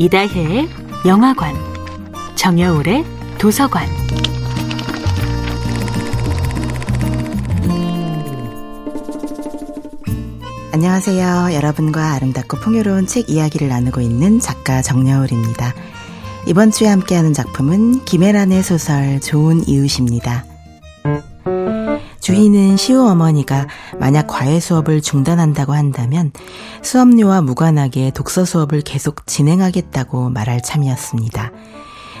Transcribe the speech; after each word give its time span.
이다혜의 0.00 0.68
영화관, 1.06 1.56
정여울의 2.36 3.04
도서관. 3.36 3.88
안녕하세요. 10.72 11.52
여러분과 11.52 12.12
아름답고 12.12 12.58
풍요로운 12.58 13.08
책 13.08 13.28
이야기를 13.28 13.66
나누고 13.66 14.00
있는 14.00 14.38
작가 14.38 14.82
정여울입니다. 14.82 15.74
이번 16.46 16.70
주에 16.70 16.86
함께하는 16.86 17.34
작품은 17.34 18.04
김혜란의 18.04 18.62
소설 18.62 19.18
좋은 19.18 19.66
이웃입니다. 19.66 20.44
주희는 22.28 22.76
시우 22.76 23.08
어머니가 23.08 23.66
만약 23.98 24.26
과외 24.26 24.60
수업을 24.60 25.00
중단한다고 25.00 25.72
한다면 25.72 26.30
수업료와 26.82 27.40
무관하게 27.40 28.10
독서 28.10 28.44
수업을 28.44 28.82
계속 28.82 29.26
진행하겠다고 29.26 30.28
말할 30.28 30.62
참이었습니다. 30.62 31.52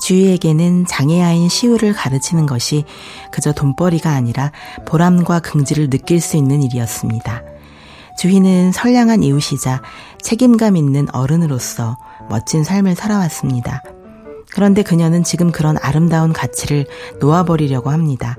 주희에게는 0.00 0.86
장애아인 0.86 1.50
시우를 1.50 1.92
가르치는 1.92 2.46
것이 2.46 2.84
그저 3.30 3.52
돈벌이가 3.52 4.10
아니라 4.10 4.52
보람과 4.86 5.40
긍지를 5.40 5.90
느낄 5.90 6.22
수 6.22 6.38
있는 6.38 6.62
일이었습니다. 6.62 7.42
주희는 8.16 8.72
선량한 8.72 9.22
이웃이자 9.22 9.82
책임감 10.22 10.78
있는 10.78 11.14
어른으로서 11.14 11.98
멋진 12.30 12.64
삶을 12.64 12.94
살아왔습니다. 12.94 13.82
그런데 14.50 14.82
그녀는 14.82 15.24
지금 15.24 15.52
그런 15.52 15.76
아름다운 15.82 16.32
가치를 16.32 16.86
놓아버리려고 17.20 17.90
합니다. 17.90 18.38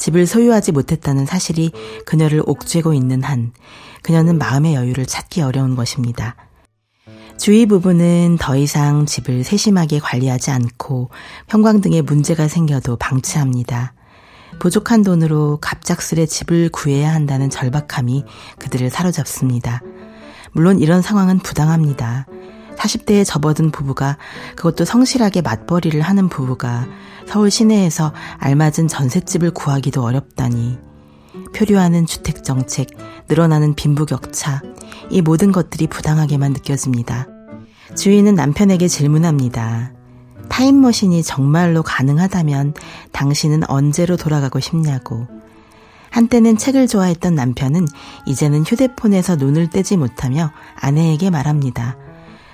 집을 0.00 0.26
소유하지 0.26 0.72
못했다는 0.72 1.26
사실이 1.26 1.72
그녀를 2.06 2.42
옥죄고 2.46 2.94
있는 2.94 3.22
한 3.22 3.52
그녀는 4.02 4.38
마음의 4.38 4.74
여유를 4.74 5.04
찾기 5.04 5.42
어려운 5.42 5.76
것입니다. 5.76 6.36
주위 7.38 7.66
부부는 7.66 8.38
더 8.40 8.56
이상 8.56 9.04
집을 9.04 9.44
세심하게 9.44 9.98
관리하지 9.98 10.50
않고 10.50 11.10
형광등에 11.48 12.00
문제가 12.02 12.48
생겨도 12.48 12.96
방치합니다. 12.96 13.92
부족한 14.58 15.02
돈으로 15.02 15.58
갑작스레 15.60 16.26
집을 16.26 16.70
구해야 16.70 17.14
한다는 17.14 17.50
절박함이 17.50 18.24
그들을 18.58 18.88
사로잡습니다. 18.88 19.82
물론 20.52 20.80
이런 20.80 21.02
상황은 21.02 21.38
부당합니다. 21.38 22.26
40대에 22.80 23.24
접어든 23.24 23.70
부부가 23.70 24.16
그것도 24.56 24.84
성실하게 24.84 25.42
맞벌이를 25.42 26.00
하는 26.00 26.28
부부가 26.28 26.86
서울 27.26 27.50
시내에서 27.50 28.12
알맞은 28.38 28.88
전셋집을 28.88 29.50
구하기도 29.52 30.02
어렵다니 30.02 30.78
표류하는 31.54 32.06
주택 32.06 32.42
정책, 32.42 32.88
늘어나는 33.28 33.74
빈부격차, 33.74 34.62
이 35.10 35.20
모든 35.20 35.52
것들이 35.52 35.86
부당하게만 35.86 36.52
느껴집니다. 36.52 37.26
주인은 37.96 38.34
남편에게 38.34 38.88
질문합니다. 38.88 39.92
타임머신이 40.48 41.22
정말로 41.22 41.82
가능하다면 41.82 42.74
당신은 43.12 43.68
언제로 43.68 44.16
돌아가고 44.16 44.58
싶냐고. 44.58 45.26
한때는 46.10 46.56
책을 46.56 46.88
좋아했던 46.88 47.34
남편은 47.34 47.86
이제는 48.26 48.64
휴대폰에서 48.64 49.36
눈을 49.36 49.70
떼지 49.70 49.96
못하며 49.96 50.50
아내에게 50.74 51.30
말합니다. 51.30 51.96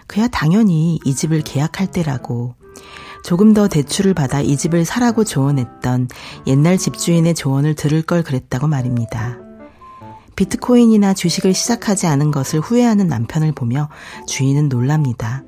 그야 0.07 0.29
당연히 0.29 0.99
이 1.05 1.15
집을 1.15 1.43
계약할 1.43 1.89
때라고. 1.89 2.55
조금 3.23 3.55
더 3.55 3.67
대출을 3.67 4.15
받아 4.15 4.41
이 4.41 4.57
집을 4.57 4.85
사라고 4.85 5.25
조언했던 5.25 6.09
옛날 6.47 6.79
집주인의 6.79 7.35
조언을 7.35 7.75
들을 7.75 8.03
걸 8.03 8.23
그랬다고 8.23 8.69
말입니다. 8.69 9.39
비트코인이나 10.37 11.15
주식을 11.15 11.55
시작하지 11.55 12.07
않은 12.07 12.31
것을 12.31 12.61
후회하는 12.61 13.09
남편을 13.09 13.53
보며 13.53 13.89
주인은 14.29 14.69
놀랍니다. 14.69 15.43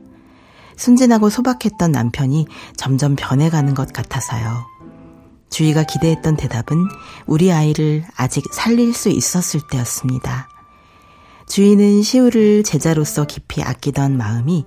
순진하고 0.77 1.29
소박했던 1.29 1.93
남편이 1.93 2.47
점점 2.77 3.15
변해가는 3.17 3.75
것 3.75 3.93
같아서요. 3.93 4.67
주희가 5.51 5.85
기대했던 5.85 6.37
대답은 6.37 6.79
우리 7.27 7.53
아이를 7.53 8.05
아직 8.17 8.45
살릴 8.53 8.95
수 8.95 9.09
있었을 9.09 9.61
때였습니다. 9.71 10.49
주인은 11.49 12.03
시우를 12.03 12.63
제자로서 12.63 13.25
깊이 13.25 13.63
아끼던 13.63 14.17
마음이 14.17 14.65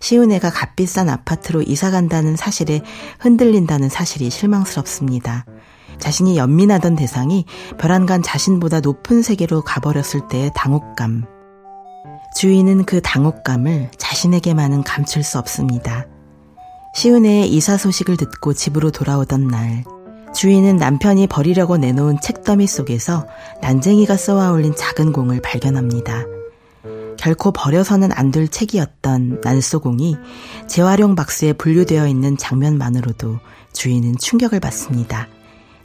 시우네가 0.00 0.50
값비싼 0.50 1.08
아파트로 1.08 1.62
이사 1.62 1.90
간다는 1.90 2.36
사실에 2.36 2.82
흔들린다는 3.20 3.88
사실이 3.88 4.30
실망스럽습니다. 4.30 5.46
자신이 5.98 6.36
연민하던 6.36 6.96
대상이 6.96 7.44
벼란간 7.78 8.22
자신보다 8.22 8.80
높은 8.80 9.22
세계로 9.22 9.62
가버렸을 9.62 10.28
때의 10.28 10.50
당혹감. 10.54 11.24
주인은 12.36 12.84
그 12.84 13.00
당혹감을 13.00 13.92
자신에게만은 13.96 14.82
감출 14.82 15.22
수 15.22 15.38
없습니다. 15.38 16.06
시은혜의 16.96 17.48
이사 17.48 17.76
소식을 17.76 18.16
듣고 18.16 18.54
집으로 18.54 18.90
돌아오던 18.90 19.46
날, 19.46 19.84
주인은 20.34 20.76
남편이 20.76 21.28
버리려고 21.28 21.76
내놓은 21.76 22.20
책더미 22.20 22.66
속에서 22.66 23.26
난쟁이가 23.62 24.16
쏘아 24.16 24.50
올린 24.50 24.74
작은 24.74 25.12
공을 25.12 25.40
발견합니다. 25.40 26.24
결코 27.16 27.52
버려서는 27.52 28.10
안 28.12 28.32
될 28.32 28.48
책이었던 28.48 29.40
난소공이 29.42 30.16
재활용 30.66 31.14
박스에 31.14 31.52
분류되어 31.52 32.08
있는 32.08 32.36
장면만으로도 32.36 33.38
주인은 33.72 34.16
충격을 34.18 34.58
받습니다. 34.58 35.28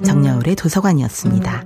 정여울의 0.03 0.55
도서관이었습니다. 0.55 1.65